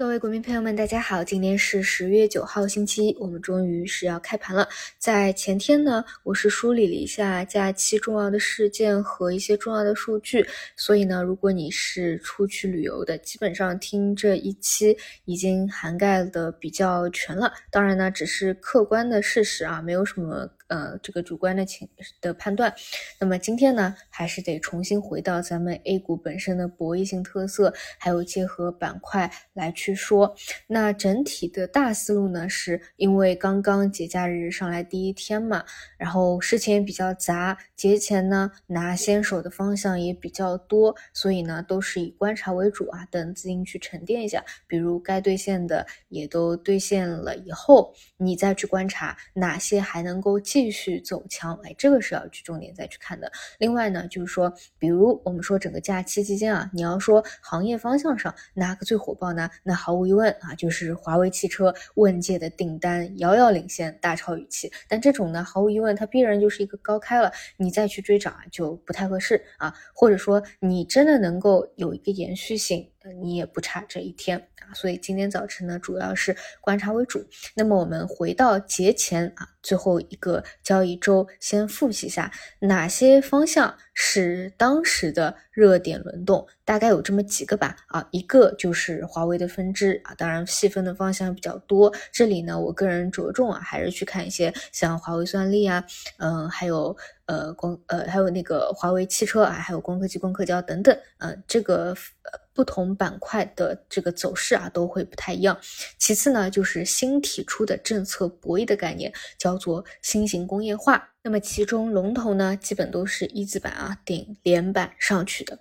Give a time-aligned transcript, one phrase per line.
[0.00, 4.66] 各位股民朋友们，大家好，今天是十月九号，星期一，我们终于是要开盘了。
[4.96, 10.42] 在前天呢，我是梳理了一下假期重要的事件和一些重要的数据，
[10.74, 17.52] 所以呢，如果你是出去旅游的，基本上听这一期已经涵盖的比较全了。
[17.70, 21.86] 当然呢，只是客观的事实啊，没有什么呃这个主观的情
[22.22, 22.74] 的判断。
[23.20, 29.90] 那么今天呢，还是得重新回到咱们 A 股本身的博弈性特色，还有结合板块来去。
[29.94, 30.34] 说，
[30.68, 35.64] 那整体的大思路呢，是因为刚刚节假日上来第一天嘛，
[35.98, 53.32] 然后事情也比较杂，节前呢拿先手的方向也比较多，所以呢都是以观察为主啊，等资金去沉淀一下，比如该兑现的也都兑现了以后，你再去观察哪些还能够继续走强，哎，这个是要去重点再去看的。
[53.58, 59.48] 另外呢，就是说，比如我们说整个假期期间啊，你要说行业方向上哪个最火爆呢？
[59.62, 64.70] 那毫无疑问啊，就是华为汽车问界的订单遥遥领先，大超预期。
[64.86, 69.74] 但这种呢，毫无疑问，它必然就是一个高开了，你再去追涨啊，就不太合适啊。
[69.94, 72.86] 或者说，你真的能够有一个延续性。
[73.20, 77.24] 你也不差这一天啊，所以今天早晨呢，主要是观察为主。
[77.54, 91.90] 那么我们回到节前啊，最后一个交易周，先复习一下哪些方向是当时的热点轮动，大概有这么几个吧啊，一个就是华为的分支啊，当然细分的方向比较多。
[92.12, 95.82] 这里呢，我个人着重啊，还是去看一些像华为算力啊，
[96.18, 102.40] 嗯，还有呃光呃还有那个华为汽车啊，还有光刻机、光刻胶等等，嗯，这个呃。
[102.60, 105.58] 不同板块的这个走势啊都会不太一样。
[105.96, 111.08] 其次呢，就是新提出的政策博弈的概念，叫做新型工业化。
[111.22, 115.58] 那么其中龙头呢，基本都是一字板啊顶连板上去的。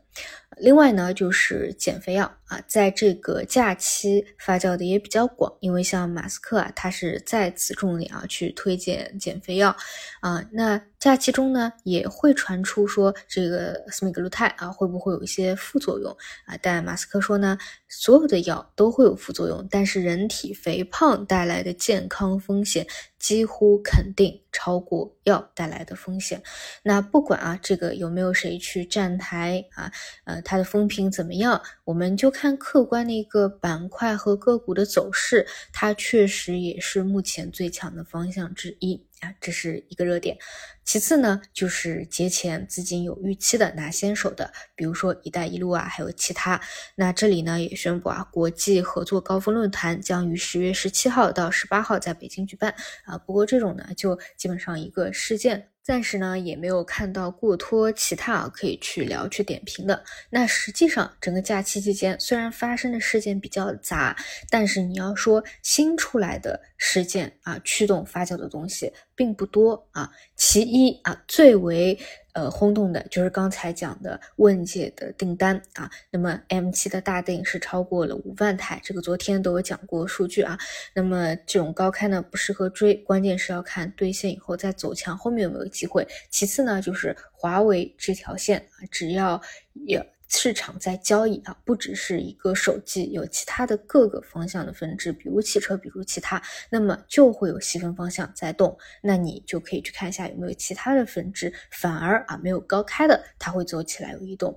[0.58, 9.76] 另外呢，就是减肥药啊，在这个假期发酵的也比较广，因为像马斯克啊，他是再次重点啊去推荐减肥药
[10.22, 10.44] 啊。
[10.52, 16.12] 那假期中呢，也会传出说这个斯美格鲁肽啊会不会有一些副作用
[16.46, 16.58] 啊？
[16.62, 17.58] 但马斯克说呢，
[17.88, 22.86] 所有的药都会有副作用，但是人体肥胖带来的健康风险。
[23.20, 26.42] 几乎肯定超过药带来的风险。
[26.82, 29.92] 那不管啊，这个有没有谁去站台啊，
[30.24, 39.06] 呃，它的风评怎么样，我们就看客观的一个板块和个股的走势，它确实也是目前最强的方向之一。
[39.20, 40.38] 啊，这是一个热点。
[40.84, 46.60] 其次呢，就是节前资金有预期的拿先手的，比如说“一带一路”啊，还有其他。
[46.96, 52.74] 那这里呢也宣布啊，国际合作高峰论坛将于十月十七号到十八号在北京举办
[53.06, 53.18] 啊。
[53.18, 55.70] 不过这种呢，就基本上一个事件。
[55.90, 60.04] 暂时呢也没有看到过多其他啊可以去聊去点评的。
[60.30, 64.16] 那实际上整个假期期间，虽然发生的事件比较杂，
[64.52, 70.12] 但是你要说新出来的事件啊驱动发酵的东西并不多啊。
[70.40, 72.00] 其一啊最为。
[72.34, 80.58] 呃，轰动的就是刚才讲的问界的订单啊，那么 M7 的大定是超过了五万台，这个昨天都有讲过数据啊。
[80.94, 86.08] 那么这种高开呢不适合追，关键是要看兑现以后再走强，后面有没有机会。
[86.30, 89.42] 其次呢，就是华为这条线啊，只要
[89.74, 90.08] 也。
[90.30, 104.56] 市场在交易啊，不只是一个手机，有其他的各个方向的分支，比如汽车，比如其他，那么就会有细分方向在动，那你就可以去看一下有没有其他的分支，反而啊没有高开的，它会走起来有异动。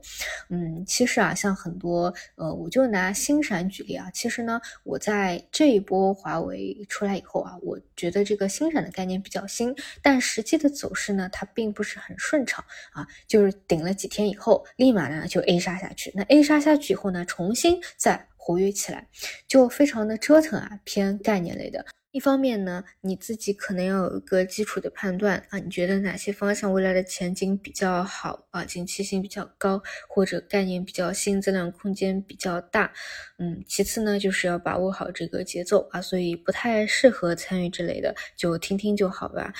[0.51, 12.63] 嗯，其实啊，像很多呃，我就拿星闪举例啊，其实呢，我在这一波华为出来以后啊，我觉得这个星闪的概念比较新，但实际的走势呢，它并不是很顺畅
[12.93, 15.62] 啊，就是顶了几天以后，立马呢就 A。
[15.63, 19.09] 杀下去，那 A 杀下去以后呢，重新再活跃起来，
[19.47, 21.87] 就非常的折腾啊，偏概念类的。
[22.11, 32.93] 一方面呢，你自己可能要有一个基础的判断啊，你觉得哪些方向未来的前景比较好啊，景气性比较高，或者概念比较新，增量空间比较大。
[33.39, 39.51] 嗯，其次呢，就是要把握好这个节奏啊，所以不太适合参与之类的，就听听就好吧。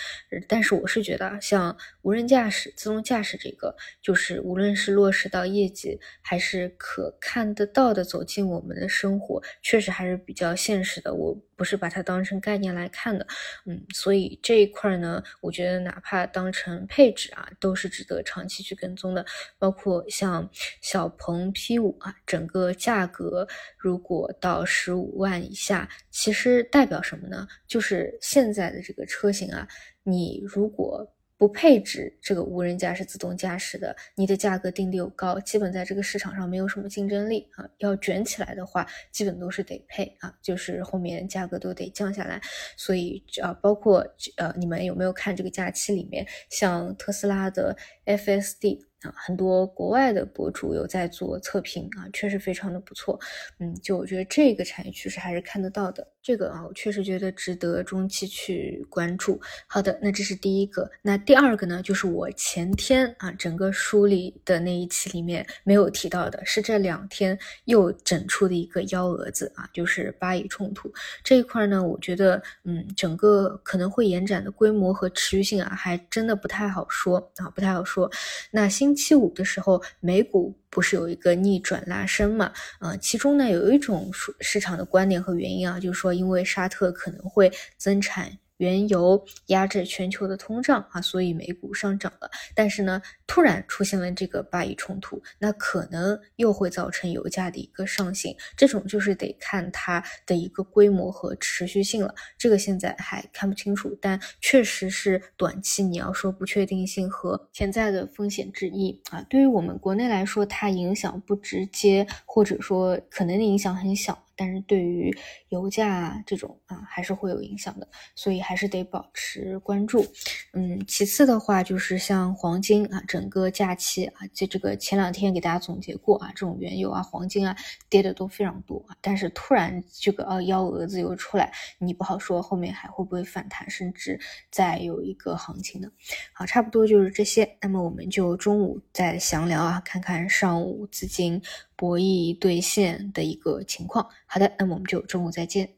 [0.47, 11.15] 但是我是觉得，像无人驾驶、自动驾驶这个，就是无论是落实到业绩，还是可看得到的走进我们的生活，确实还是比较现实的。
[11.15, 11.37] 我。
[11.55, 13.25] 不是把它当成概念来看的，
[13.67, 19.25] 嗯，所以这一块呢，我觉得哪怕当成配置啊，都是值得长期去跟踪的。
[19.61, 20.51] 包括像
[20.81, 23.47] 小鹏 P5 啊，整个价格
[23.79, 27.47] 如果到十五万以下，其实代表什么呢？
[27.69, 29.69] 就是现在的这个车型啊，
[30.03, 37.69] 你如果不配置这个无人驾驶、自动驾驶的，你的价格定的又高，基本在这个市场上没有什么竞争力啊。
[37.79, 42.41] 要卷起来的话，基本都是得配啊，就是后面价格都得降下来。
[42.77, 44.07] 所以啊，包括
[44.37, 48.92] 呃，你们有没有看这个假期里面，像特斯拉的 FSD？
[49.03, 53.19] 啊，很多国外的博主有在做测评啊，确实非常的不错。
[53.59, 56.07] 嗯，就我觉得这个产业趋势还是看得到的。
[56.23, 59.41] 这个啊，我确实觉得值得中期去关注。
[59.67, 60.89] 好的，那这是第一个。
[61.03, 70.93] 那第二个呢，就是我前天啊，整个梳理的那一期里面没有提到的，是这两天又整出的一个幺蛾子啊，就是巴以冲突
[71.25, 78.09] 这一块呢，我觉得嗯，整个可能会延展的规模和持续性啊，还真的不太好说啊，不太好说。
[78.53, 82.53] 那新星期五的时候，美股不是有一个逆转拉升嘛？
[82.79, 88.31] 呃，其中呢有一种市市场的观点和原因啊，就是说因为沙特可能会增产。
[88.59, 92.31] 原油压制全球的通胀啊，所以美股上涨了。
[92.55, 98.37] 但是呢，突然出现了这个巴以冲突，那可能又会造成油价的一个上行。
[98.57, 102.15] 这种就是得看它的一个规模和持续性了。
[102.39, 109.23] 这个现在还看不清楚，但确实是短期你要说不确定性和潜在的风险之一啊。
[109.29, 114.27] 对于我们国内来说，它影响不直接，或者说可能的影响很小。
[114.37, 115.15] 但是对于
[115.49, 120.07] 油价这种啊，还是会有影响的，所以还是得保持关注。
[120.53, 127.57] 嗯，其次的话就是像黄金啊，整个假期啊，就这个前两天给大家总结过啊，这种原油啊、黄金啊
[127.89, 128.97] 跌的都非常多啊。
[129.01, 134.19] 但是突然这个呃幺蛾子又出来，你不好说后面还会不会反弹，甚至
[134.51, 135.89] 再有一个行情呢？
[136.33, 137.57] 好，差不多就是这些。
[137.61, 141.41] 那么我们就中午再详聊啊，看看上午资金。
[141.83, 144.09] 博弈兑现的一个情况。
[144.25, 145.69] 好的，那么我们就中午再见。